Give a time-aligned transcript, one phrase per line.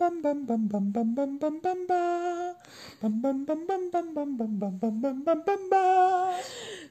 [0.00, 2.56] bam bam bam bam bam bam bam bam ba.
[3.02, 6.32] Bam bam bam bam bam bam bam bam bam bam bam bam ba.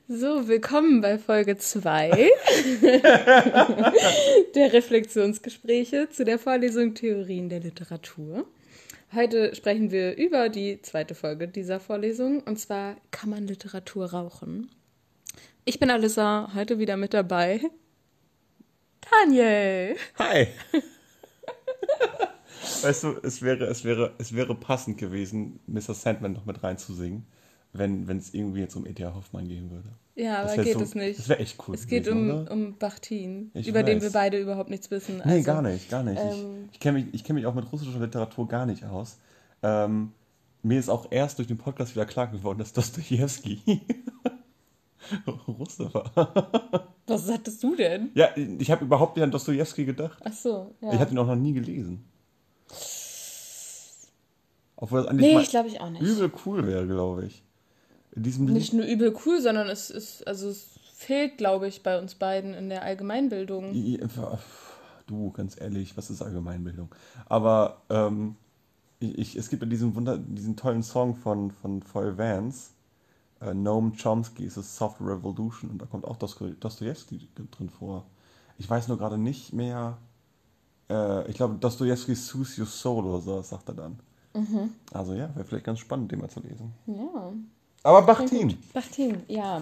[0.08, 2.30] So, willkommen bei Folge 2
[4.54, 8.46] der Reflexionsgespräche zu der Vorlesung Theorien der Literatur.
[9.16, 14.70] Heute sprechen wir über die zweite Folge dieser Vorlesung und zwar kann man Literatur rauchen?
[15.66, 17.60] Ich bin Alissa, heute wieder mit dabei.
[19.02, 19.96] Daniel.
[20.20, 20.50] Hi.
[22.82, 25.94] Weißt du, es wäre, es wäre, es wäre passend gewesen, Mr.
[25.94, 27.26] Sandman noch mit reinzusingen,
[27.74, 29.14] wenn es irgendwie jetzt um E.T.A.
[29.14, 29.90] Hoffmann gehen würde.
[30.16, 31.18] Ja, aber geht so- es nicht.
[31.20, 31.76] Das wäre echt cool.
[31.76, 32.52] Es geht gewesen, um, oder?
[32.52, 34.04] um Bachtin, Ich über den weiß.
[34.04, 35.22] wir beide überhaupt nichts wissen.
[35.24, 36.20] Nee, Also, gar nicht, gar nicht.
[36.22, 39.18] ähm, ich ich kenne mich, ich kenn mich auch mit russischer Literatur gar nicht aus.
[39.64, 40.12] Ähm,
[40.62, 43.62] mir ist auch erst durch den Podcast wieder klar geworden, dass Dostoevsky
[45.48, 46.88] Russe war.
[47.08, 48.10] Was hattest du denn?
[48.14, 50.20] Ja, ich habe überhaupt nicht an Dostoevsky gedacht.
[50.24, 50.94] Ach so, ja.
[50.94, 52.04] Ich hatte ihn auch noch nie gelesen.
[54.76, 56.02] Obwohl das eigentlich nee, ich glaube ich auch nicht.
[56.02, 57.44] übel cool wäre, glaube ich.
[58.12, 62.00] In diesem Nicht nur übel cool, sondern es ist, also es fehlt, glaube ich, bei
[62.00, 63.74] uns beiden in der Allgemeinbildung.
[65.08, 66.94] Du, ganz ehrlich, was ist Allgemeinbildung?
[67.26, 68.36] Aber ähm,
[69.00, 72.72] ich, ich, es gibt ja diesen, Wunder, diesen tollen Song von, von Foy Vance,
[73.42, 78.06] äh, Noam Chomsky, es ist Soft Revolution und da kommt auch Dosto- Dostoevsky drin vor.
[78.58, 79.98] Ich weiß nur gerade nicht mehr,
[80.90, 84.00] äh, ich glaube Dostoevsky Soothe Your Soul oder so, sagt er dann.
[84.34, 84.72] Mhm.
[84.94, 86.74] Also ja, wäre vielleicht ganz spannend, den mal zu lesen.
[86.88, 87.34] Ja.
[87.84, 88.58] Aber Bachtin.
[88.74, 89.62] Bachtin, ja.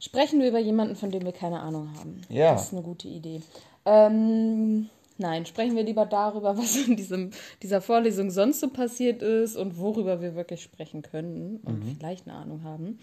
[0.00, 2.20] Sprechen wir über jemanden, von dem wir keine Ahnung haben.
[2.28, 2.52] Ja.
[2.52, 3.42] Das ist eine gute Idee.
[3.84, 7.30] Ähm, nein, sprechen wir lieber darüber, was in diesem,
[7.62, 11.96] dieser Vorlesung sonst so passiert ist und worüber wir wirklich sprechen können und Mhm.
[11.98, 12.98] vielleicht eine Ahnung haben.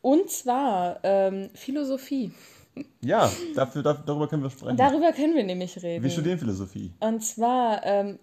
[0.00, 2.30] Und zwar ähm, Philosophie.
[3.00, 4.76] Ja, dafür, dar- darüber können wir sprechen.
[4.76, 6.02] Darüber können wir nämlich reden.
[6.02, 6.92] wir studieren Philosophie.
[7.00, 8.18] Und zwar ähm,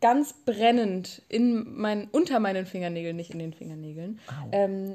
[0.00, 4.20] ganz brennend in mein, unter meinen Fingernägeln, nicht in den Fingernägeln,
[4.52, 4.94] ähm,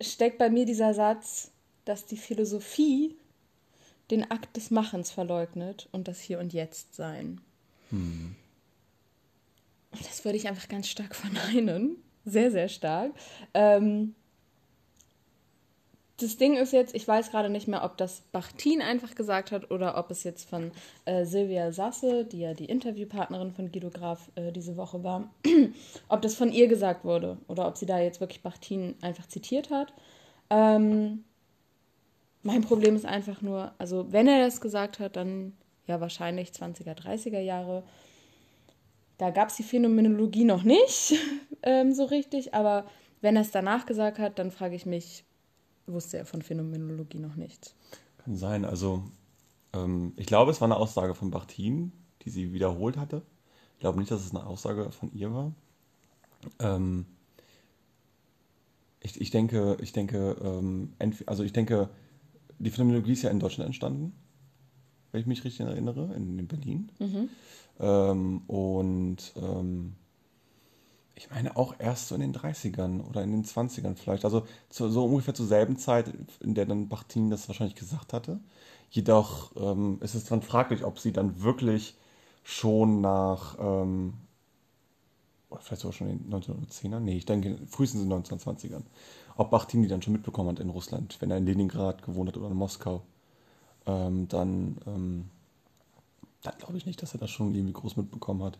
[0.00, 1.50] steckt bei mir dieser Satz,
[1.84, 3.16] dass die Philosophie
[4.10, 7.40] den Akt des Machens verleugnet und das Hier und Jetzt sein.
[7.90, 8.34] Hm.
[9.92, 11.96] Und das würde ich einfach ganz stark verneinen.
[12.24, 13.12] Sehr, sehr stark.
[13.54, 14.14] Ähm,
[16.18, 19.70] das Ding ist jetzt, ich weiß gerade nicht mehr, ob das Bachtin einfach gesagt hat
[19.70, 20.70] oder ob es jetzt von
[21.04, 25.30] äh, Silvia Sasse, die ja die Interviewpartnerin von Guido Graf äh, diese Woche war,
[26.08, 29.70] ob das von ihr gesagt wurde oder ob sie da jetzt wirklich Bachtin einfach zitiert
[29.70, 29.92] hat.
[30.48, 31.24] Ähm,
[32.42, 35.52] mein Problem ist einfach nur, also wenn er das gesagt hat, dann
[35.86, 37.82] ja wahrscheinlich 20er, 30er Jahre.
[39.18, 41.14] Da gab es die Phänomenologie noch nicht
[41.62, 42.86] ähm, so richtig, aber
[43.20, 45.25] wenn er es danach gesagt hat, dann frage ich mich,
[45.86, 47.74] wusste er von Phänomenologie noch nichts.
[48.18, 48.64] Kann sein.
[48.64, 49.04] Also,
[49.72, 51.92] ähm, ich glaube, es war eine Aussage von Bachtin,
[52.22, 53.22] die sie wiederholt hatte.
[53.74, 55.52] Ich glaube nicht, dass es eine Aussage von ihr war.
[56.58, 57.06] Ähm,
[59.00, 60.92] ich, ich denke, ich denke, ähm,
[61.26, 61.88] also ich denke,
[62.58, 64.12] die Phänomenologie ist ja in Deutschland entstanden,
[65.12, 66.90] wenn ich mich richtig erinnere, in, in Berlin.
[67.78, 69.94] Ähm, und ähm,
[71.16, 74.24] ich meine auch erst so in den 30ern oder in den 20ern vielleicht.
[74.24, 78.38] Also zu, so ungefähr zur selben Zeit, in der dann Bachtin das wahrscheinlich gesagt hatte.
[78.90, 81.96] Jedoch ähm, ist es dann fraglich, ob sie dann wirklich
[82.44, 84.14] schon nach, ähm,
[85.50, 88.82] oder vielleicht sogar schon in den 1910ern, nee, ich denke frühestens in den 1920ern,
[89.36, 92.36] ob Bachtin die dann schon mitbekommen hat in Russland, wenn er in Leningrad gewohnt hat
[92.36, 93.02] oder in Moskau.
[93.86, 95.30] Ähm, dann, ähm,
[96.42, 98.58] dann glaube ich nicht, dass er das schon irgendwie groß mitbekommen hat.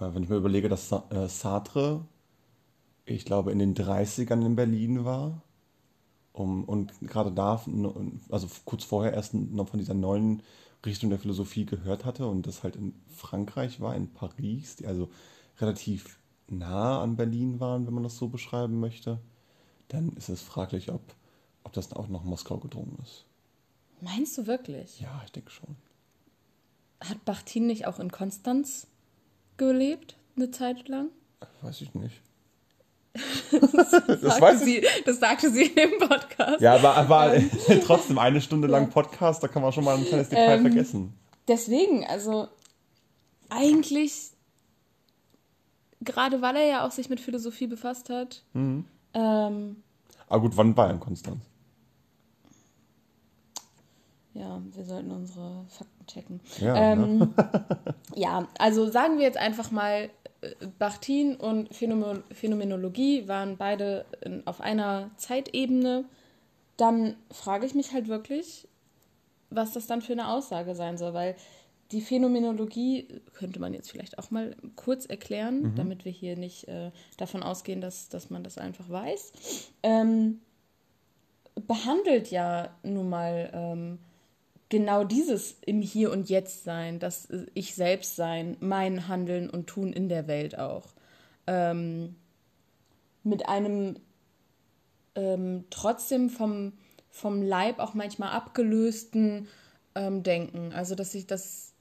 [0.00, 2.06] Äh, wenn ich mir überlege, dass äh, Sartre,
[3.04, 5.42] ich glaube, in den 30ern in Berlin war
[6.32, 7.62] um, und gerade da,
[8.30, 10.42] also kurz vorher erst noch von dieser neuen
[10.86, 15.10] Richtung der Philosophie gehört hatte und das halt in Frankreich war, in Paris, die also
[15.58, 16.18] relativ
[16.48, 19.20] nah an Berlin waren, wenn man das so beschreiben möchte,
[19.88, 21.02] dann ist es fraglich, ob,
[21.64, 23.26] ob das auch nach Moskau gedrungen ist.
[24.00, 25.00] Meinst du wirklich?
[25.00, 25.76] Ja, ich denke schon.
[27.00, 28.86] Hat Bachtin nicht auch in Konstanz
[29.68, 31.08] gelebt, eine Zeit lang?
[31.62, 32.20] Weiß ich nicht.
[33.12, 36.60] Das sagte, weiß sie, das sagte sie im Podcast.
[36.60, 37.34] Ja, aber, aber
[37.84, 41.14] trotzdem eine Stunde lang Podcast, da kann man schon mal ein kleines Detail Ähm, vergessen.
[41.48, 42.48] Deswegen, also
[43.48, 44.30] eigentlich,
[46.00, 48.84] gerade weil er ja auch sich mit Philosophie befasst hat, Mhm.
[49.14, 49.82] ähm,
[50.28, 51.42] Aber gut, wann war er in Konstanz?
[54.34, 56.40] ja, wir sollten unsere Fakten checken.
[56.60, 57.02] Ja, ne?
[57.02, 57.34] ähm,
[58.14, 60.10] ja, also sagen wir jetzt einfach mal,
[60.40, 64.04] äh, Bachtin und Phänomen Phänomenologie waren beide
[64.44, 66.04] auf einer Zeitebene.
[66.76, 68.66] Dann frage ich mich halt wirklich,
[69.50, 71.36] was das dann für eine Aussage sein soll, weil
[71.92, 75.74] die Phänomenologie könnte man jetzt vielleicht auch mal kurz erklären, Mhm.
[75.74, 79.32] damit wir hier nicht äh, davon ausgehen, dass, dass man das einfach weiß.
[79.82, 80.40] Ähm,
[81.66, 83.98] behandelt ja nun mal ähm,
[84.70, 89.66] genau dieses im Hier und Jetzt sein, das äh, Ich selbst sein, mein Handeln und
[89.66, 90.94] Tun in der Welt auch.
[91.46, 92.16] Ähm,
[93.22, 93.96] mit einem
[95.14, 96.72] ähm, trotzdem vom,
[97.10, 99.48] vom Leib auch manchmal abgelösten
[99.94, 100.72] ähm, Denken.
[100.72, 101.74] Also, dass ich das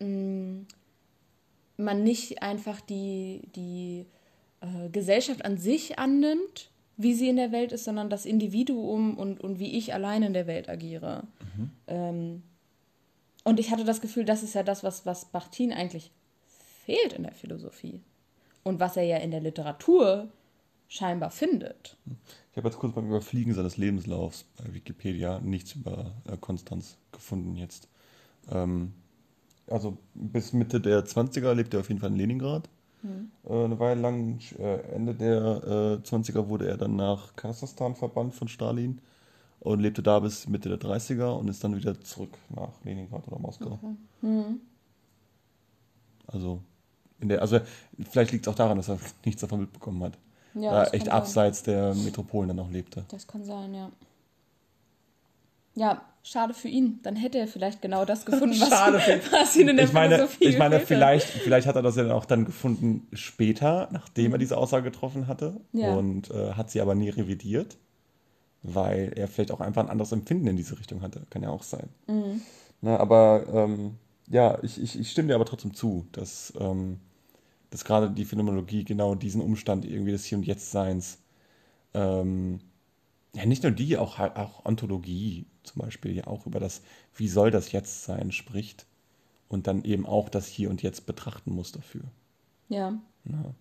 [0.00, 0.64] mh,
[1.76, 4.06] man nicht einfach die, die
[4.60, 9.40] äh, Gesellschaft an sich annimmt, wie sie in der Welt ist, sondern das Individuum und,
[9.40, 11.22] und wie ich allein in der Welt agiere.
[11.86, 12.42] Ähm,
[13.44, 16.10] und ich hatte das Gefühl, das ist ja das, was, was Bakhtin eigentlich
[16.84, 18.00] fehlt in der Philosophie.
[18.64, 20.28] Und was er ja in der Literatur
[20.88, 21.96] scheinbar findet.
[22.50, 27.54] Ich habe jetzt kurz beim Überfliegen seines Lebenslaufs bei Wikipedia nichts über äh, Konstanz gefunden
[27.54, 27.88] jetzt.
[28.50, 28.92] Ähm,
[29.68, 32.68] also bis Mitte der 20er lebte er auf jeden Fall in Leningrad.
[33.02, 38.34] Äh, eine Weile lang, äh, Ende der äh, 20er wurde er dann nach Kasachstan verbannt
[38.34, 39.00] von Stalin
[39.60, 43.38] und lebte da bis Mitte der 30er und ist dann wieder zurück nach Leningrad oder
[43.38, 43.78] Moskau.
[46.26, 46.60] Also,
[47.20, 47.60] in der, also
[48.10, 50.18] vielleicht liegt es auch daran, dass er nichts davon mitbekommen hat.
[50.54, 51.22] Ja, da das echt kann sein.
[51.22, 53.04] abseits der Metropolen dann noch lebte.
[53.08, 53.90] Das kann sein, ja.
[55.74, 57.00] Ja, schade für ihn.
[57.02, 59.20] Dann hätte er vielleicht genau das gefunden, was, Schade für ihn.
[59.30, 62.12] was ihn in der ich meine, Philosophie ich meine vielleicht, vielleicht hat er das ja
[62.14, 65.60] auch dann gefunden später, nachdem er diese Aussage getroffen hatte.
[65.72, 65.94] Ja.
[65.94, 67.76] Und äh, hat sie aber nie revidiert,
[68.62, 71.22] weil er vielleicht auch einfach ein anderes Empfinden in diese Richtung hatte.
[71.30, 71.88] Kann ja auch sein.
[72.06, 72.42] Mhm.
[72.80, 73.96] Na, aber ähm,
[74.28, 77.00] ja, ich, ich, ich stimme dir aber trotzdem zu, dass, ähm,
[77.70, 81.18] dass gerade die Phänomenologie genau diesen Umstand irgendwie des Hier und Jetzt-Seins,
[81.94, 82.60] ähm,
[83.34, 86.82] ja nicht nur die, auch, auch Ontologie zum Beispiel, ja auch über das,
[87.14, 88.86] wie soll das Jetzt sein, spricht
[89.48, 92.02] und dann eben auch das Hier und Jetzt betrachten muss dafür.
[92.68, 92.98] Ja.
[93.24, 93.54] Ja.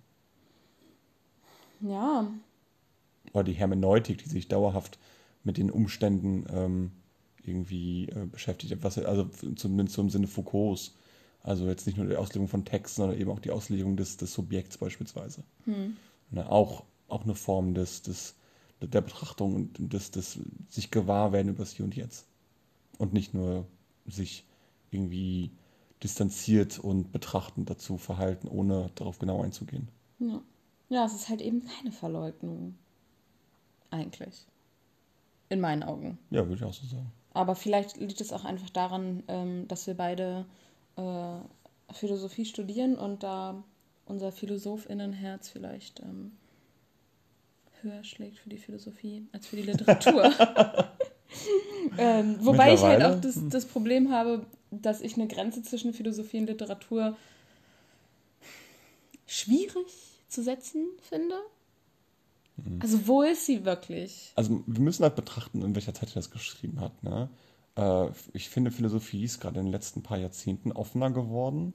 [1.79, 2.31] Ja.
[3.33, 4.97] Oder die Hermeneutik, die sich dauerhaft
[5.43, 6.91] mit den Umständen ähm,
[7.43, 9.25] irgendwie äh, beschäftigt, was also
[9.55, 10.95] zumindest so im Sinne Foucaults.
[11.43, 14.33] Also jetzt nicht nur die Auslegung von Texten, sondern eben auch die Auslegung des, des
[14.33, 15.43] Subjekts beispielsweise.
[16.31, 18.35] Ne, auch, auch eine Form des, des,
[18.81, 20.39] der Betrachtung und des, des
[20.69, 22.27] sich Gewahrwerden über das Hier und Jetzt.
[22.97, 23.65] Und nicht nur
[24.05, 24.45] sich
[24.91, 25.51] irgendwie
[26.03, 29.87] distanziert und betrachtend dazu verhalten, ohne darauf genau einzugehen.
[30.19, 30.41] Ja.
[30.89, 32.75] Ja, es ist halt eben keine Verleugnung.
[33.89, 34.45] Eigentlich.
[35.49, 36.17] In meinen Augen.
[36.29, 37.11] Ja, würde ich auch so sagen.
[37.33, 40.45] Aber vielleicht liegt es auch einfach daran, ähm, dass wir beide
[40.95, 43.63] äh, Philosophie studieren und da
[44.05, 46.31] unser Philosophinnenherz vielleicht ähm,
[47.81, 50.31] höher schlägt für die Philosophie als für die Literatur.
[51.97, 56.39] ähm, wobei ich halt auch das, das Problem habe, dass ich eine Grenze zwischen Philosophie
[56.39, 57.15] und Literatur
[59.25, 59.87] schwierig
[60.27, 61.35] zu setzen finde.
[62.79, 64.31] Also wo ist sie wirklich?
[64.35, 67.03] Also wir müssen halt betrachten, in welcher Zeit er das geschrieben hat.
[67.03, 67.29] Ne?
[67.75, 71.73] Äh, ich finde, Philosophie ist gerade in den letzten paar Jahrzehnten offener geworden,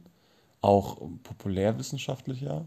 [0.62, 2.67] auch populärwissenschaftlicher.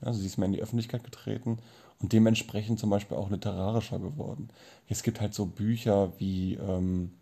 [0.00, 1.58] Also sie ist mehr in die Öffentlichkeit getreten
[2.00, 4.48] und dementsprechend zum Beispiel auch literarischer geworden.
[4.88, 7.12] Es gibt halt so Bücher wie ähm,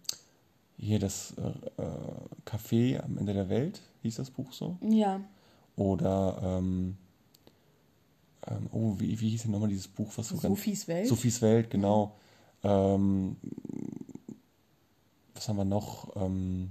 [0.76, 1.86] hier das äh, äh,
[2.44, 4.76] Café am Ende der Welt, hieß das Buch so.
[4.82, 5.20] Ja,
[5.76, 6.96] Oder ähm,
[8.46, 11.08] ähm, oh, wie, wie hieß denn nochmal dieses Buch, was so Sophies Welt.
[11.08, 12.14] Sophies Welt, genau.
[12.62, 13.36] Ähm,
[15.34, 16.14] was haben wir noch?
[16.16, 16.70] Ähm,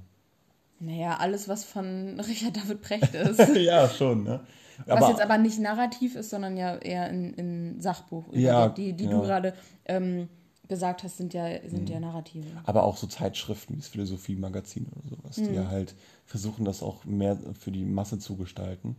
[0.79, 3.39] Naja, alles, was von Richard David Precht ist.
[3.55, 4.41] ja, schon, ne?
[4.85, 8.25] was jetzt aber nicht narrativ ist, sondern ja eher in, in Sachbuch.
[8.33, 9.21] Ja, die, die genau.
[9.21, 9.53] du gerade
[9.85, 10.27] ähm,
[10.67, 12.45] gesagt hast, sind ja, sind ja Narrative.
[12.65, 15.53] aber auch so Zeitschriften wie das Philosophie-Magazin oder sowas, die Mhm.
[15.53, 18.97] ja halt versuchen, das auch mehr für die Masse zu gestalten.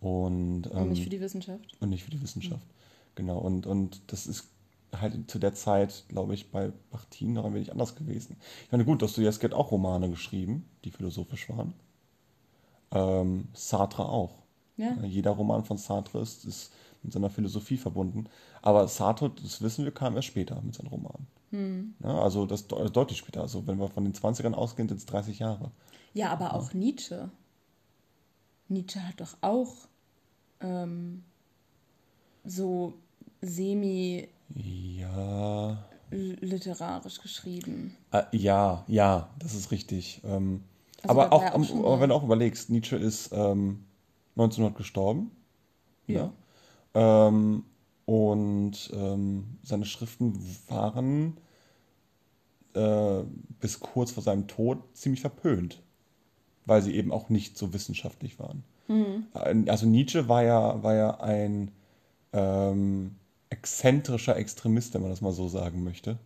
[0.00, 1.64] Und, ähm, Und nicht für die Wissenschaft.
[1.80, 2.66] und nicht für die Wissenschaft.
[3.14, 4.48] Genau, und, und das ist
[5.00, 8.36] halt zu der Zeit, glaube ich, bei Bachtin noch ein wenig anders gewesen.
[8.64, 11.74] Ich meine, gut, Dostoevsky hat auch Romane geschrieben, die philosophisch waren.
[12.92, 14.42] Ähm, Sartre auch.
[14.76, 14.96] Ja.
[15.04, 16.72] Jeder Roman von Sartre ist, ist
[17.02, 18.28] mit seiner Philosophie verbunden.
[18.62, 21.26] Aber Sartre, das wissen wir, kam erst später mit seinen Romanen.
[21.50, 21.94] Hm.
[22.02, 23.42] Ja, also das de- deutlich später.
[23.42, 25.70] Also wenn wir von den 20ern ausgehen, sind es 30 Jahre.
[26.12, 27.30] Ja, aber auch Nietzsche.
[28.68, 29.74] Nietzsche hat doch auch
[30.60, 31.24] ähm,
[32.44, 32.94] so
[33.40, 35.84] semi-literarisch Ja,
[37.20, 37.96] geschrieben.
[38.12, 40.20] äh, ja, ja, das ist richtig.
[40.24, 40.62] Ähm,
[41.02, 43.84] Also aber auch, auch schon aber wenn du auch überlegst, Nietzsche ist ähm,
[44.36, 45.30] 1900 gestorben.
[46.06, 46.32] Ja.
[46.94, 47.64] Ähm,
[48.06, 51.38] und ähm, seine Schriften waren
[52.74, 53.22] äh,
[53.60, 55.80] bis kurz vor seinem Tod ziemlich verpönt.
[56.66, 58.64] weil sie eben auch nicht so wissenschaftlich waren.
[58.88, 59.26] Mhm.
[59.68, 61.70] Also Nietzsche war ja, war ja ein
[62.32, 63.16] ähm,
[63.54, 66.18] exzentrischer Extremist, wenn man das mal so sagen möchte.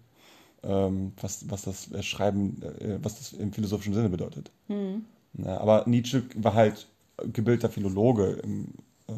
[0.62, 4.50] Ähm, was, was das Schreiben, äh, was das im philosophischen Sinne bedeutet.
[4.68, 5.04] Mhm.
[5.34, 6.88] Ja, aber Nietzsche war halt
[7.32, 8.74] gebildeter Philologe im,
[9.06, 9.12] äh,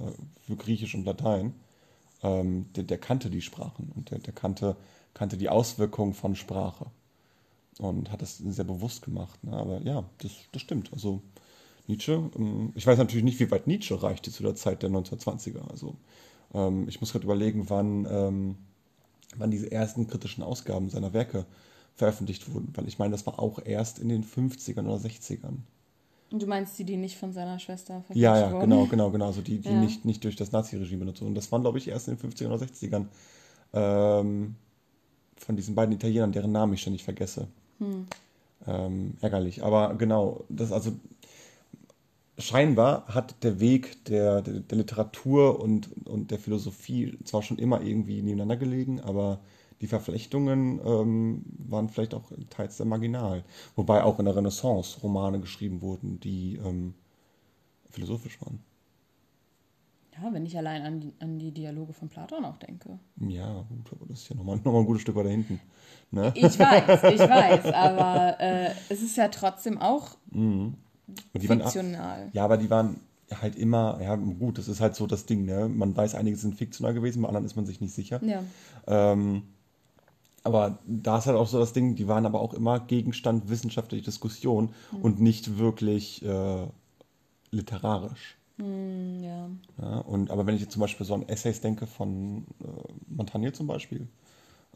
[0.47, 1.55] für Griechisch und Latein.
[2.23, 4.76] Ähm, der, der, kannte die Sprachen und der, der kannte,
[5.14, 6.87] kannte die Auswirkungen von Sprache
[7.79, 9.43] und hat das sehr bewusst gemacht.
[9.43, 9.52] Ne?
[9.52, 10.93] Aber ja, das, das stimmt.
[10.93, 11.23] Also
[11.87, 15.71] Nietzsche, ähm, ich weiß natürlich nicht, wie weit Nietzsche reichte zu der Zeit der 1920er.
[15.71, 15.97] Also
[16.54, 18.57] ähm, ich muss gerade überlegen, wann, ähm,
[19.37, 21.47] wann diese ersten kritischen Ausgaben seiner Werke
[21.95, 25.59] veröffentlicht wurden, weil ich meine, das war auch erst in den 50ern oder 60ern.
[26.33, 28.71] Und du meinst die, die nicht von seiner Schwester verfasst Ja, ja, wurden?
[28.71, 29.26] genau, genau, genau.
[29.26, 29.80] Also die, die ja.
[29.80, 31.35] nicht, nicht durch das Nazi-Regime benutzt wurden.
[31.35, 33.07] Das waren, glaube ich, erst in den 50ern oder 60ern.
[33.73, 34.54] Ähm,
[35.37, 37.49] von diesen beiden Italienern, deren Namen ich ständig vergesse.
[37.78, 38.07] Hm.
[38.66, 39.64] Ähm, ärgerlich.
[39.64, 40.92] Aber genau, das also
[42.41, 47.81] scheinbar hat der Weg der, der, der, Literatur und, und der Philosophie zwar schon immer
[47.81, 49.41] irgendwie nebeneinander gelegen, aber
[49.81, 53.45] die Verflechtungen ähm, waren vielleicht auch teils sehr marginal.
[53.77, 56.95] Wobei auch in der Renaissance Romane geschrieben wurden, die ähm,
[57.89, 58.61] philosophisch waren.
[60.15, 62.99] Ja, wenn ich allein an die, an die Dialoge von Platon auch denke.
[63.27, 65.61] Ja, gut, aber das ist ja nochmal noch mal ein gutes Stück weiter hinten.
[66.11, 66.33] Ne?
[66.35, 70.75] Ich weiß, ich weiß, aber äh, es ist ja trotzdem auch mhm.
[71.33, 72.21] Fiktional.
[72.21, 73.00] Waren, ja, aber die waren
[73.40, 75.69] halt immer, ja gut, das ist halt so das Ding, ne?
[75.69, 78.21] Man weiß, einige sind fiktional gewesen, bei anderen ist man sich nicht sicher.
[78.25, 78.43] Ja.
[78.87, 79.43] Ähm,
[80.43, 84.05] aber da ist halt auch so das Ding, die waren aber auch immer Gegenstand wissenschaftlicher
[84.05, 85.02] Diskussion mhm.
[85.02, 86.67] und nicht wirklich äh,
[87.50, 88.37] literarisch.
[88.57, 89.50] Mhm, ja.
[89.81, 89.99] ja.
[89.99, 92.67] Und, aber wenn ich jetzt zum Beispiel so an Essays denke von äh,
[93.09, 94.09] Montaigne zum Beispiel,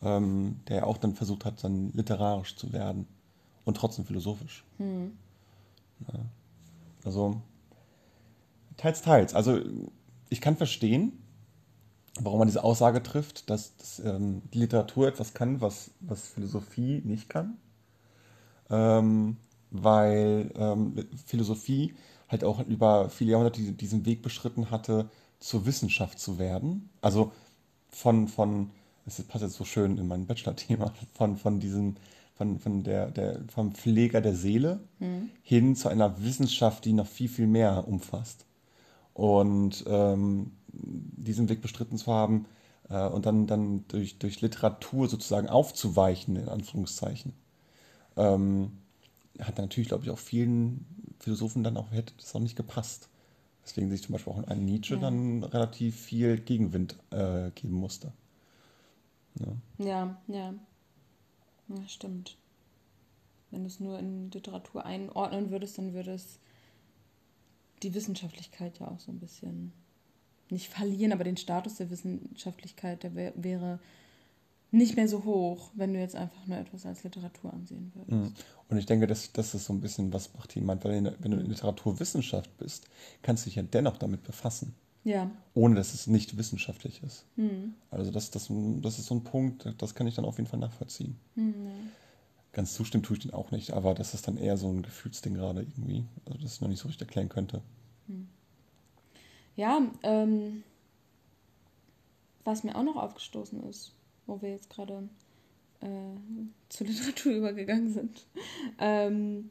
[0.03, 3.07] ähm, der auch dann versucht hat, dann literarisch zu werden
[3.65, 4.65] und trotzdem philosophisch.
[4.79, 5.13] Mhm.
[7.05, 7.41] Also
[8.77, 9.35] teils, teils.
[9.35, 9.61] Also
[10.31, 11.13] ich kann verstehen,
[12.21, 17.03] warum man diese Aussage trifft, dass, dass ähm, die Literatur etwas kann, was, was Philosophie
[17.05, 17.59] nicht kann.
[18.71, 19.37] Ähm,
[19.71, 21.95] weil ähm, Philosophie
[22.29, 25.11] halt auch über viele Jahrhunderte diesen Weg beschritten hatte,
[25.41, 26.89] zur Wissenschaft zu werden.
[27.03, 27.33] Also
[27.91, 28.71] von, von
[29.05, 31.97] das passt jetzt so schön in mein Bachelor-Thema, von, von diesem,
[32.35, 35.31] von, von der, der, vom Pfleger der Seele mhm.
[35.43, 38.45] hin zu einer Wissenschaft, die noch viel, viel mehr umfasst.
[39.13, 42.47] Und ähm, diesen Weg bestritten zu haben
[42.89, 47.33] äh, und dann, dann durch, durch Literatur sozusagen aufzuweichen, in Anführungszeichen,
[48.17, 48.73] ähm,
[49.41, 50.85] hat natürlich, glaube ich, auch vielen
[51.21, 53.09] Philosophen dann auch, hätte das auch nicht gepasst.
[53.65, 55.01] Deswegen sich zum Beispiel auch einen Nietzsche ja.
[55.01, 58.13] dann relativ viel Gegenwind äh, geben musste.
[59.39, 60.23] Ja, ja.
[60.29, 60.55] Ja,
[61.69, 62.37] ja stimmt.
[63.51, 66.39] Wenn du es nur in Literatur einordnen würdest, dann würde es
[67.83, 69.73] die Wissenschaftlichkeit ja auch so ein bisschen
[70.51, 73.79] nicht verlieren, aber den Status der Wissenschaftlichkeit, der wär, wäre
[74.71, 78.11] nicht mehr so hoch, wenn du jetzt einfach nur etwas als Literatur ansehen würdest.
[78.11, 78.35] Mhm.
[78.69, 81.39] Und ich denke, das, das ist so ein bisschen, was Martin meint, weil wenn du
[81.39, 82.89] in Literaturwissenschaft bist,
[83.23, 84.75] kannst du dich ja dennoch damit befassen.
[85.05, 85.31] Ja.
[85.53, 87.27] Ohne dass es nicht wissenschaftlich ist.
[87.37, 87.75] Mhm.
[87.91, 90.59] Also das, das, das ist so ein Punkt, das kann ich dann auf jeden Fall
[90.59, 91.17] nachvollziehen.
[91.35, 91.93] Mhm.
[92.53, 95.35] Ganz zustimmen tue ich den auch nicht, aber das ist dann eher so ein Gefühlsding
[95.35, 97.63] gerade irgendwie, also das ich noch nicht so richtig erklären könnte.
[98.07, 98.29] Mhm.
[99.57, 100.65] Ja, ähm,
[102.45, 103.93] was mir auch noch aufgestoßen ist,
[104.27, 105.09] wo wir jetzt gerade
[105.81, 105.87] äh,
[106.69, 108.27] zur Literatur übergegangen sind.
[108.79, 109.51] Ähm,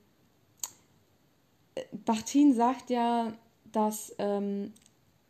[2.06, 3.34] Bachtin sagt ja,
[3.72, 4.74] dass ähm,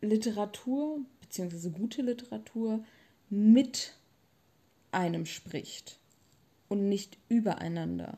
[0.04, 2.84] Literatur, beziehungsweise gute Literatur,
[3.30, 3.94] mit
[4.92, 6.00] einem spricht
[6.68, 8.18] und nicht übereinander.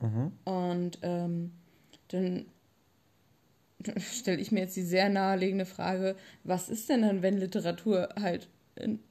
[0.00, 0.32] Mhm.
[0.44, 1.52] Und ähm,
[2.08, 2.46] dann
[4.00, 8.48] stelle ich mir jetzt die sehr naheliegende Frage, was ist denn dann, wenn Literatur halt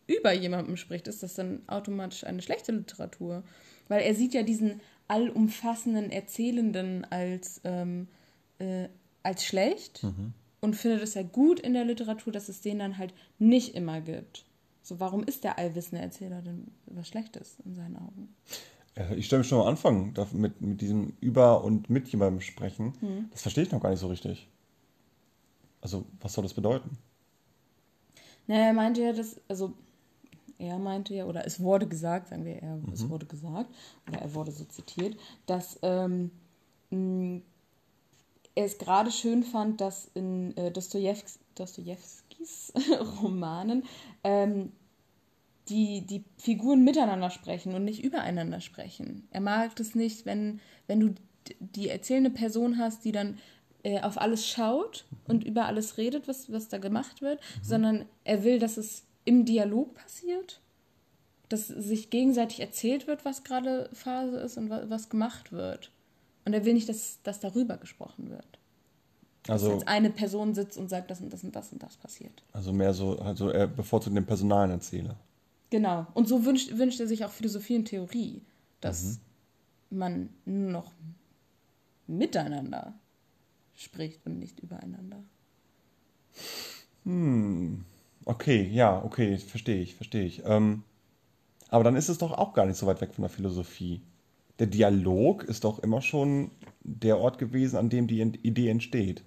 [0.06, 1.08] über jemandem spricht?
[1.08, 3.44] Ist das dann automatisch eine schlechte Literatur?
[3.88, 8.08] Weil er sieht ja diesen allumfassenden Erzählenden als, ähm,
[8.60, 8.90] äh,
[9.24, 10.34] als schlecht mhm.
[10.66, 14.02] Und findet es ja gut in der Literatur, dass es den dann halt nicht immer
[14.02, 14.46] gibt.
[14.82, 18.36] So, warum ist der allwissende Erzähler denn was Schlechtes in seinen Augen?
[19.16, 22.94] Ich stelle mich schon am Anfang mit, mit diesem über und mit jemandem sprechen.
[23.00, 23.30] Mhm.
[23.32, 24.48] Das verstehe ich noch gar nicht so richtig.
[25.82, 26.98] Also, was soll das bedeuten?
[28.48, 29.74] Naja, er meinte ja, dass, also
[30.58, 32.94] er meinte ja, oder es wurde gesagt, sagen wir er, mhm.
[32.94, 33.70] es wurde gesagt,
[34.08, 36.32] oder er wurde so zitiert, dass ähm,
[38.56, 42.74] es gerade schön fand, dass in äh, Dostojewskis, Dostojewskis
[43.22, 43.84] Romanen
[44.24, 44.72] ähm,
[45.68, 49.28] die, die Figuren miteinander sprechen und nicht übereinander sprechen.
[49.32, 51.16] Er mag es nicht, wenn, wenn du
[51.60, 53.38] die erzählende Person hast, die dann
[53.84, 57.64] äh, auf alles schaut und über alles redet, was, was da gemacht wird, mhm.
[57.64, 60.62] sondern er will, dass es im Dialog passiert,
[61.50, 65.92] dass sich gegenseitig erzählt wird, was gerade Phase ist und was, was gemacht wird.
[66.46, 68.60] Und er will nicht, dass, dass darüber gesprochen wird.
[69.48, 71.98] Also, dass jetzt eine Person sitzt und sagt, das und das und das und das
[71.98, 72.44] passiert.
[72.54, 75.18] Also mehr so, also er bevorzugt den personalen Erzähler.
[75.70, 76.08] Genau.
[76.14, 78.42] Und so wünscht, wünscht er sich auch Philosophie und Theorie,
[78.82, 79.20] dass
[79.90, 79.98] mhm.
[79.98, 80.92] man nur noch
[82.08, 82.94] miteinander
[83.76, 85.24] spricht und nicht übereinander.
[87.04, 87.84] Hm.
[88.26, 90.44] Okay, ja, okay, verstehe ich, verstehe ich.
[90.46, 90.84] Ähm,
[91.70, 94.02] aber dann ist es doch auch gar nicht so weit weg von der Philosophie.
[94.60, 99.24] Der Dialog ist doch immer schon der Ort gewesen, an dem die Idee entsteht.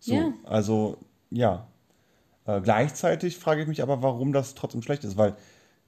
[0.00, 0.32] So, ja.
[0.44, 0.98] Also,
[1.30, 1.68] ja.
[2.46, 5.36] Äh, gleichzeitig frage ich mich aber, warum das trotzdem schlecht ist, weil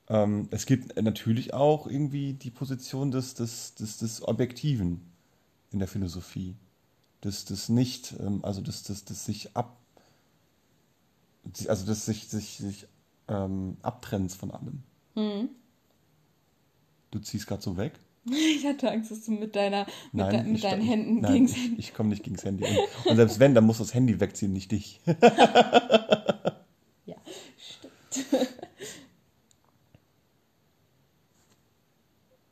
[0.08, 5.00] ähm, es gibt natürlich auch irgendwie die Position des, des, des, des Objektiven
[5.70, 6.56] in der Philosophie.
[7.22, 9.76] Des, des nicht, ähm, also des, des, des sich ab,
[11.66, 12.86] also des sich, sich, sich
[13.28, 14.82] ähm, abtrennens von allem.
[15.14, 15.48] Mhm.
[17.10, 17.98] Du ziehst gerade so weg.
[18.30, 21.56] Ich hatte Angst, dass du mit, deiner, mit, nein, de, mit deinen Händen nein, gegens
[21.56, 21.76] Handy.
[21.78, 22.64] Ich, ich komme nicht gegens Handy.
[22.64, 25.00] Und, und selbst wenn, dann muss das Handy wegziehen, nicht dich.
[25.06, 25.16] ja,
[27.56, 27.94] stimmt.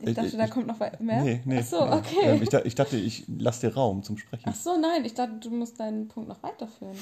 [0.00, 1.22] Ich dachte, ich, da kommt noch mehr.
[1.22, 1.58] Nee, nee.
[1.60, 2.20] Ach so, okay.
[2.22, 4.44] Ähm, ich, ich, dachte, ich lasse dir Raum zum Sprechen.
[4.46, 6.96] Ach so, nein, ich dachte, du musst deinen Punkt noch weiterführen.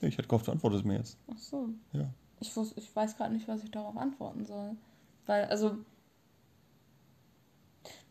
[0.00, 1.18] Nee, ich hätte gehofft, du antwortest mir jetzt.
[1.30, 1.68] Ach so.
[1.92, 2.08] Ja.
[2.40, 4.76] Ich, wus, ich weiß gerade nicht, was ich darauf antworten soll.
[5.26, 5.76] Weil, also,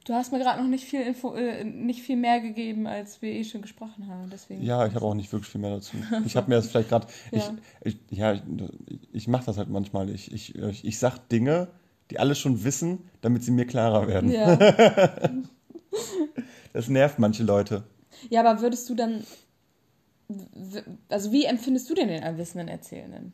[0.10, 3.32] Du hast mir gerade noch nicht viel Info, äh, nicht viel mehr gegeben, als wir
[3.32, 4.28] eh schon gesprochen haben.
[4.32, 4.64] Deswegen.
[4.64, 5.98] Ja, ich habe auch nicht wirklich viel mehr dazu.
[6.26, 7.06] Ich habe mir das vielleicht gerade.
[7.30, 7.54] ja.
[7.84, 8.42] Ich, ich, ja, ich,
[9.14, 10.10] ich mache das halt manchmal.
[10.10, 11.68] Ich, ich, ich, ich sag Dinge,
[12.10, 14.32] die alle schon wissen, damit sie mir klarer werden.
[14.32, 14.56] Ja.
[16.74, 17.84] das nervt manche Leute.
[18.32, 19.24] Ja, aber würdest du dann.
[21.08, 23.32] Also, wie empfindest du denn den allwissenden Erzählenden?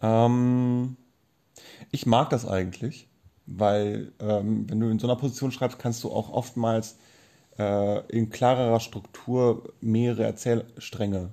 [0.00, 0.96] Ähm,
[1.90, 3.08] ich mag das eigentlich,
[3.48, 6.98] weil, ähm, wenn du in so einer Position schreibst, kannst du auch oftmals
[7.58, 11.30] äh, in klarerer Struktur mehrere Erzählstränge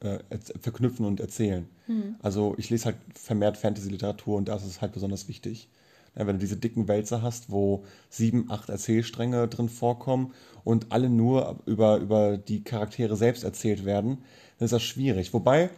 [0.00, 0.18] äh,
[0.60, 1.68] verknüpfen und erzählen.
[1.86, 2.16] Mhm.
[2.22, 5.68] Also ich lese halt vermehrt Fantasy-Literatur und da ist es halt besonders wichtig.
[6.16, 10.32] Ja, wenn du diese dicken Wälzer hast, wo sieben, acht Erzählstränge drin vorkommen
[10.64, 14.18] und alle nur über, über die Charaktere selbst erzählt werden,
[14.58, 15.32] dann ist das schwierig.
[15.32, 15.70] Wobei,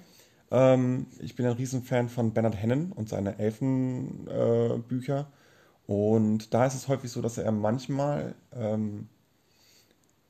[0.51, 5.21] ähm, ich bin ein Riesenfan von Bernard Hennen und seine Elfenbücher.
[5.21, 5.42] Äh,
[5.87, 9.09] und da ist es häufig so, dass er manchmal ähm,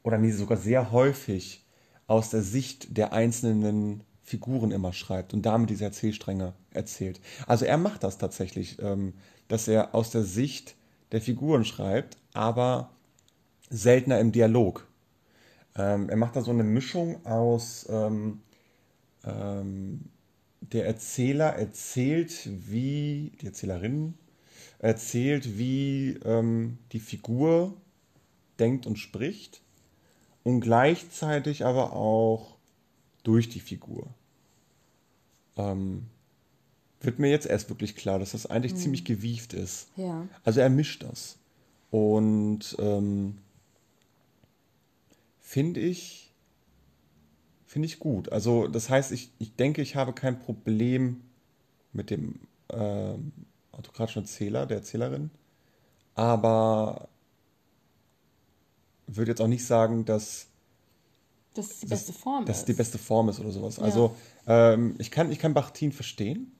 [0.02, 1.64] oder nee, sogar sehr häufig
[2.06, 7.20] aus der Sicht der einzelnen Figuren immer schreibt und damit diese Erzählstränge erzählt.
[7.46, 9.14] Also er macht das tatsächlich, ähm,
[9.48, 10.74] dass er aus der Sicht
[11.12, 12.90] der Figuren schreibt, aber
[13.68, 14.86] seltener im Dialog.
[15.76, 18.40] Ähm, er macht da so eine Mischung aus ähm,
[19.24, 20.10] ähm,
[20.60, 24.14] der Erzähler erzählt, wie die Erzählerin
[24.82, 27.72] erzählt, wie ähm, die Figur
[28.58, 29.62] denkt und spricht
[30.42, 32.56] und gleichzeitig aber auch
[33.22, 34.08] durch die Figur.
[35.56, 36.06] Ähm,
[37.00, 38.78] wird mir jetzt erst wirklich klar, dass das eigentlich mhm.
[38.78, 39.88] ziemlich gewieft ist.
[39.96, 40.26] Ja.
[40.44, 41.38] Also er mischt das.
[41.90, 43.38] Und ähm,
[45.40, 46.32] finde ich,
[47.66, 48.32] finde ich gut.
[48.32, 51.20] Also das heißt, ich, ich denke, ich habe kein Problem
[51.92, 53.14] mit dem äh,
[53.72, 55.30] autokratischen Erzähler, der Erzählerin,
[56.14, 57.08] aber
[59.06, 60.46] würde jetzt auch nicht sagen, dass
[61.54, 62.68] das die beste Form dass ist.
[62.68, 63.76] die beste Form ist oder sowas.
[63.76, 63.82] Ja.
[63.82, 66.52] Also ähm, ich, kann, ich kann Bachtin verstehen,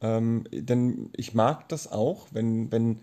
[0.00, 3.00] ähm, denn ich mag das auch, wenn, wenn,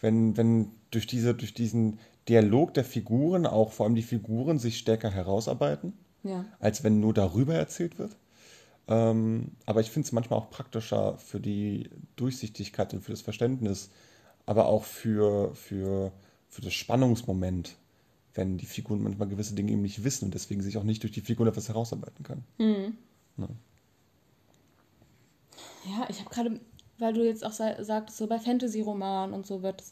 [0.00, 4.78] wenn, wenn durch, diese, durch diesen Dialog der Figuren auch vor allem die Figuren sich
[4.78, 6.44] stärker herausarbeiten, ja.
[6.58, 8.16] als wenn nur darüber erzählt wird.
[8.88, 13.90] Ähm, aber ich finde es manchmal auch praktischer für die Durchsichtigkeit und für das Verständnis,
[14.46, 16.12] aber auch für, für,
[16.48, 17.76] für das Spannungsmoment
[18.36, 21.12] wenn die Figuren manchmal gewisse Dinge eben nicht wissen und deswegen sich auch nicht durch
[21.12, 22.44] die Figuren etwas herausarbeiten können.
[22.58, 22.96] Mhm.
[23.38, 23.48] Ja.
[25.84, 26.60] ja, ich habe gerade,
[26.98, 29.82] weil du jetzt auch sagtest, so bei Fantasy-Romanen und so wird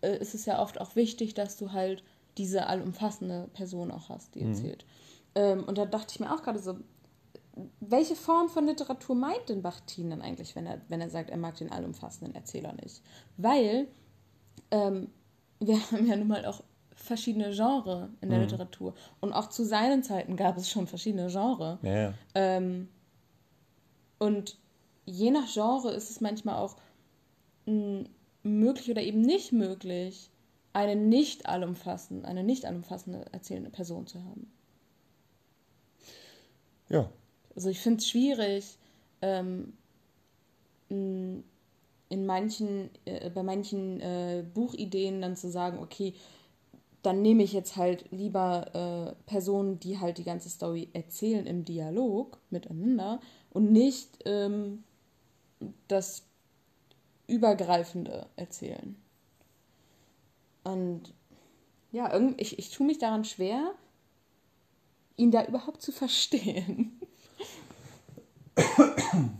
[0.00, 2.02] äh, ist es ja oft auch wichtig, dass du halt
[2.38, 4.52] diese allumfassende Person auch hast, die mhm.
[4.52, 4.84] erzählt.
[5.34, 6.78] Ähm, und da dachte ich mir auch gerade so,
[7.80, 11.36] welche Form von Literatur meint denn Bachtin dann eigentlich, wenn er, wenn er sagt, er
[11.36, 13.02] mag den allumfassenden Erzähler nicht?
[13.36, 13.88] Weil
[14.70, 15.08] ähm,
[15.58, 16.62] wir haben ja nun mal auch
[16.94, 18.44] verschiedene Genres in der mhm.
[18.44, 18.94] Literatur.
[19.20, 21.78] Und auch zu seinen Zeiten gab es schon verschiedene Genres.
[21.82, 22.14] Ja.
[22.34, 22.88] Ähm,
[24.18, 24.58] und
[25.06, 26.76] je nach Genre ist es manchmal auch
[27.66, 28.04] mh,
[28.42, 30.30] möglich oder eben nicht möglich,
[30.72, 34.52] eine nicht allumfassende, eine nicht allumfassende erzählende Person zu haben.
[36.88, 37.10] Ja.
[37.54, 38.78] Also ich finde es schwierig,
[39.22, 39.74] ähm,
[40.88, 46.14] in manchen, äh, bei manchen äh, Buchideen dann zu sagen, okay,
[47.02, 51.64] dann nehme ich jetzt halt lieber äh, Personen, die halt die ganze Story erzählen im
[51.64, 54.84] Dialog miteinander und nicht ähm,
[55.88, 56.24] das
[57.26, 58.96] Übergreifende erzählen.
[60.64, 61.14] Und
[61.92, 63.72] ja, ich, ich tue mich daran schwer,
[65.16, 67.00] ihn da überhaupt zu verstehen.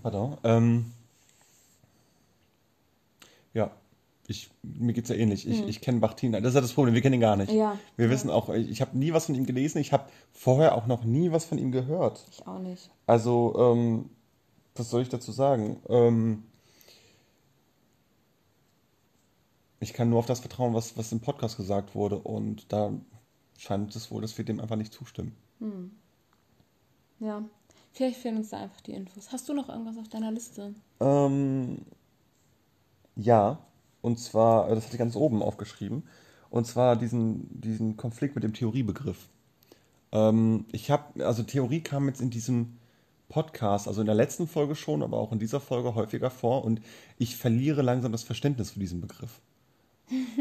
[0.03, 0.37] Pardon.
[0.45, 0.93] Ähm,
[3.55, 3.71] ja,
[4.27, 5.49] ich, mir geht es ja ähnlich.
[5.49, 5.69] Ich, hm.
[5.69, 6.33] ich kenne Bachtin.
[6.33, 7.51] Das ist ja das Problem, wir kennen ihn gar nicht.
[7.53, 8.11] Ja, wir ja.
[8.13, 9.79] wissen auch, ich habe nie was von ihm gelesen.
[9.79, 12.25] Ich habe vorher auch noch nie was von ihm gehört.
[12.31, 12.91] Ich auch nicht.
[13.07, 14.11] Also, ähm,
[14.77, 15.81] was soll ich dazu sagen?
[15.89, 16.45] Ähm,
[19.81, 22.19] ich kann nur auf das vertrauen, was, was im Podcast gesagt wurde.
[22.19, 22.93] Und da
[23.59, 25.35] scheint es wohl, dass wir dem einfach nicht zustimmen.
[25.59, 25.91] Hm.
[27.19, 27.43] Ja,
[27.93, 29.33] vielleicht fehlen uns da einfach die Infos.
[29.33, 30.75] Hast du noch irgendwas auf deiner Liste?
[31.01, 31.79] Ähm,
[33.17, 33.59] ja,
[34.03, 36.05] und zwar, äh, das hatte ich ganz oben aufgeschrieben,
[36.51, 39.29] und zwar diesen, diesen Konflikt mit dem Theoriebegriff.
[40.13, 42.79] Ähm, ich habe, also Theorie kam jetzt in diesem
[43.29, 46.81] Podcast, also in der letzten Folge schon, aber auch in dieser Folge häufiger vor und
[47.19, 49.41] ich verliere langsam das Verständnis für diesen Begriff.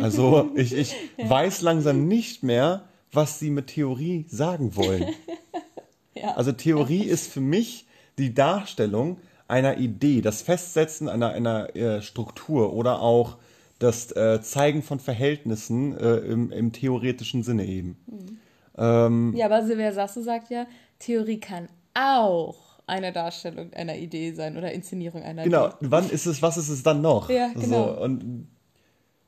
[0.02, 1.30] Also ich, ich ja.
[1.30, 5.06] weiß langsam nicht mehr, was sie mit Theorie sagen wollen.
[6.24, 6.36] ja.
[6.36, 12.74] Also Theorie ist für mich die Darstellung einer Idee, das Festsetzen einer, einer äh, Struktur
[12.74, 13.38] oder auch
[13.80, 17.98] das äh, Zeigen von Verhältnissen äh, im, im, theoretischen Sinne eben.
[18.06, 18.38] Mhm.
[18.78, 20.68] Ähm, ja, aber Silvia Sasse sagt ja,
[21.00, 22.56] Theorie kann auch
[22.86, 25.68] eine Darstellung einer Idee sein oder Inszenierung einer genau.
[25.68, 25.76] Idee.
[25.80, 27.30] Genau, wann ist es, was ist es dann noch?
[27.30, 27.96] Ja, genau.
[27.96, 28.48] So, und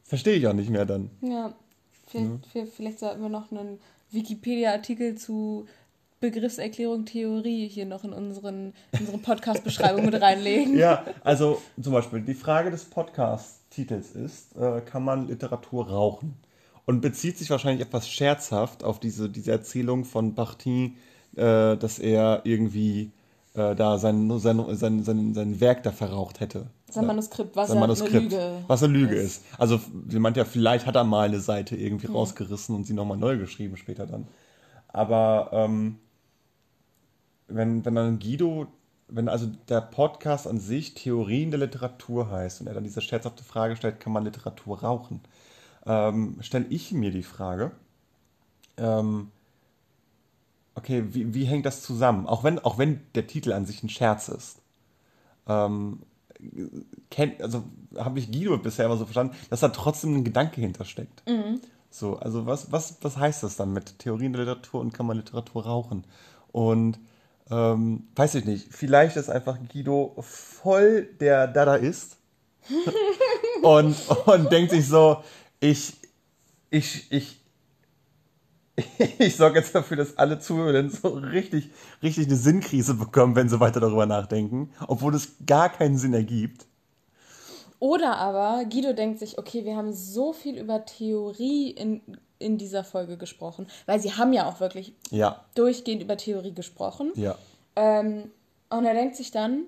[0.04, 1.10] verstehe ich auch nicht mehr dann.
[1.22, 1.54] Ja,
[2.08, 2.66] vielleicht, ja.
[2.66, 3.80] vielleicht sollten wir noch einen
[4.12, 5.66] Wikipedia-Artikel zu
[6.22, 10.78] Begriffserklärung Theorie hier noch in unseren, unsere Podcast-Beschreibung mit reinlegen.
[10.78, 16.36] Ja, also zum Beispiel die Frage des Podcast-Titels ist, äh, kann man Literatur rauchen?
[16.86, 20.98] Und bezieht sich wahrscheinlich etwas scherzhaft auf diese, diese Erzählung von Bachtin,
[21.36, 23.12] äh, dass er irgendwie
[23.56, 26.68] äh, da sein, sein, sein, sein, sein Werk da verraucht hätte.
[26.90, 29.38] Sein Manuskript, was sein Manuskript, eine Lüge was eine Lüge ist.
[29.38, 29.46] ist.
[29.58, 32.16] Also sie meint ja, vielleicht hat er mal eine Seite irgendwie hm.
[32.16, 34.28] rausgerissen und sie nochmal neu geschrieben später dann.
[34.88, 35.98] Aber ähm,
[37.56, 38.68] wenn, wenn dann Guido,
[39.08, 43.44] wenn also der Podcast an sich Theorien der Literatur heißt und er dann diese scherzhafte
[43.44, 45.22] Frage stellt, kann man Literatur rauchen,
[45.86, 47.72] ähm, stelle ich mir die Frage,
[48.78, 49.32] ähm,
[50.76, 52.28] okay, wie, wie hängt das zusammen?
[52.28, 54.60] Auch wenn, auch wenn der Titel an sich ein Scherz ist.
[55.48, 56.00] Ähm,
[57.10, 57.64] kennt, also
[57.98, 61.24] habe ich Guido bisher immer so verstanden, dass da trotzdem ein Gedanke hintersteckt.
[61.28, 61.62] Mhm.
[61.90, 65.18] So, also was, was, was heißt das dann mit Theorien der Literatur und kann man
[65.18, 66.06] Literatur rauchen?
[66.52, 67.00] Und
[67.52, 72.18] ähm, weiß ich nicht, vielleicht ist einfach Guido voll der Dada ist
[73.62, 75.18] und, und denkt sich so,
[75.60, 75.94] ich,
[76.70, 77.42] ich, ich,
[79.20, 83.60] ich sorge jetzt dafür, dass alle Zuhörer so richtig, richtig eine Sinnkrise bekommen, wenn sie
[83.60, 86.66] weiter darüber nachdenken, obwohl es gar keinen Sinn ergibt.
[87.80, 92.02] Oder aber Guido denkt sich, okay, wir haben so viel über Theorie in,
[92.42, 95.44] in dieser Folge gesprochen, weil sie haben ja auch wirklich ja.
[95.56, 97.12] durchgehend über Theorie gesprochen.
[97.16, 97.36] Ja.
[97.76, 98.32] Ähm,
[98.70, 99.64] und er denkt sich dann,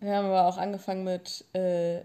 [0.00, 2.00] wir haben aber auch angefangen mit äh,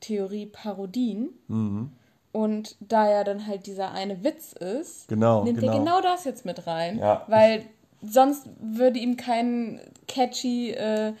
[0.00, 1.30] Theorie-Parodien.
[1.48, 1.92] Mhm.
[2.32, 5.72] Und da ja dann halt dieser eine Witz ist, genau, nimmt genau.
[5.72, 6.98] er genau das jetzt mit rein.
[6.98, 7.24] Ja.
[7.26, 7.64] Weil
[8.02, 11.14] sonst würde ihm kein catchy äh,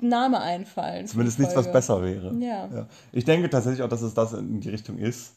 [0.00, 1.06] Name einfallen.
[1.06, 2.32] Zumindest nichts, was besser wäre.
[2.38, 2.68] Ja.
[2.72, 2.86] ja.
[3.12, 5.34] Ich denke tatsächlich auch, dass es das in die Richtung ist.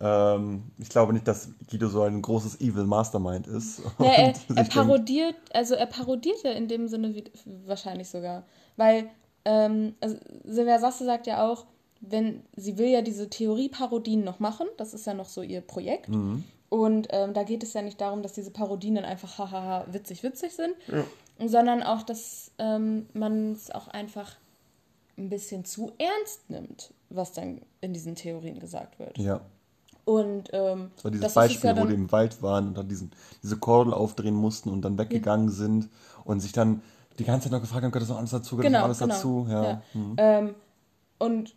[0.00, 3.82] Ähm, ich glaube nicht, dass Guido so ein großes Evil Mastermind ist.
[3.98, 7.24] Ja, er, er parodiert, also er parodiert ja in dem Sinne wie,
[7.66, 8.44] wahrscheinlich sogar.
[8.76, 9.10] Weil
[9.44, 11.66] ähm, also Silvia Sasse sagt ja auch,
[12.00, 16.08] wenn sie will ja diese Theorie-Parodien noch machen, das ist ja noch so ihr Projekt.
[16.08, 16.44] Mhm.
[16.68, 20.22] Und ähm, da geht es ja nicht darum, dass diese Parodien dann einfach hahaha witzig
[20.22, 21.04] witzig sind, ja
[21.46, 24.36] sondern auch, dass ähm, man es auch einfach
[25.16, 29.18] ein bisschen zu ernst nimmt, was dann in diesen Theorien gesagt wird.
[29.18, 29.40] Ja.
[30.08, 32.88] Und ähm, das war dieses das Beispiel, ja wo die im Wald waren und dann
[32.88, 33.10] diesen,
[33.42, 35.54] diese Kordel aufdrehen mussten und dann weggegangen ja.
[35.54, 35.90] sind
[36.24, 36.80] und sich dann
[37.18, 39.08] die ganze Zeit noch gefragt haben, gehört das noch alles dazu, gehört genau, das noch
[39.10, 39.42] alles genau.
[39.44, 39.52] dazu?
[39.52, 39.64] Ja.
[39.64, 39.82] ja.
[39.92, 40.14] Mhm.
[40.16, 40.54] Ähm,
[41.18, 41.54] und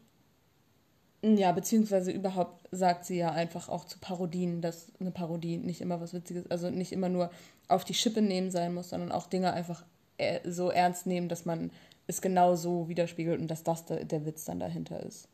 [1.21, 6.01] ja, beziehungsweise überhaupt sagt sie ja einfach auch zu Parodien, dass eine Parodie nicht immer
[6.01, 7.31] was Witziges, also nicht immer nur
[7.69, 9.85] auf die Schippe nehmen sein muss, sondern auch Dinge einfach
[10.17, 11.71] äh, so ernst nehmen, dass man
[12.07, 15.29] es genau so widerspiegelt und dass das der, der Witz dann dahinter ist.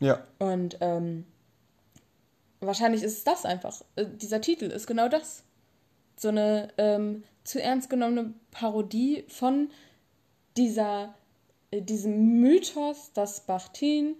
[0.00, 0.18] Ja.
[0.38, 1.24] Und ähm,
[2.60, 3.82] wahrscheinlich ist es das einfach.
[3.96, 5.44] Äh, dieser Titel ist genau das.
[6.16, 9.70] So eine ähm, zu ernst genommene Parodie von
[10.56, 11.14] dieser,
[11.70, 14.16] äh, diesem Mythos, dass Bachtin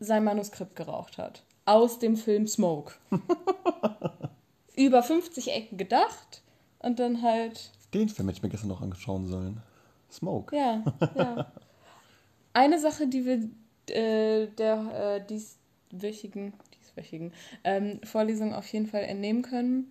[0.00, 1.42] sein Manuskript geraucht hat.
[1.64, 2.94] Aus dem Film Smoke.
[4.76, 6.42] Über 50 Ecken gedacht
[6.78, 7.70] und dann halt.
[7.94, 9.62] Den Film hätte ich mir gestern noch angeschauen sollen.
[10.10, 10.56] Smoke.
[10.56, 10.82] Ja,
[11.14, 11.52] ja.
[12.54, 13.48] Eine Sache, die wir
[13.94, 16.52] äh, der äh, dieswöchigen,
[16.92, 17.32] dieswöchigen
[17.64, 19.86] ähm, Vorlesung auf jeden Fall entnehmen können,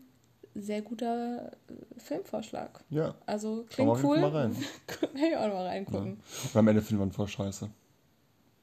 [0.56, 2.84] sehr guter äh, Filmvorschlag.
[2.90, 3.16] Ja.
[3.26, 4.20] Also klingt cool.
[4.20, 4.56] Mal rein.
[5.16, 6.18] hey, auch mal reingucken.
[6.18, 6.50] Ja.
[6.54, 7.70] Und am Ende finden wir voll scheiße.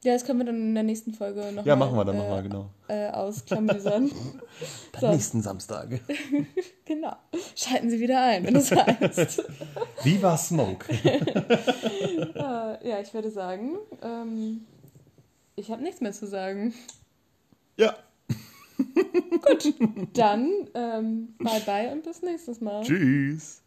[0.01, 2.15] Ja, das können wir dann in der nächsten Folge noch Ja, mal, machen wir dann
[2.15, 2.69] äh, nochmal, genau.
[2.87, 4.09] Äh, ausklamüsern.
[4.93, 5.11] dann so.
[5.11, 5.89] nächsten Samstag.
[6.85, 7.17] genau.
[7.53, 9.43] Schalten Sie wieder ein, wenn es heißt.
[10.03, 10.85] Viva Smoke.
[10.93, 14.61] uh, ja, ich würde sagen, ähm,
[15.57, 16.73] ich habe nichts mehr zu sagen.
[17.75, 17.93] Ja.
[18.79, 19.73] Gut,
[20.13, 22.83] dann ähm, bye bye und bis nächstes Mal.
[22.83, 23.61] Tschüss.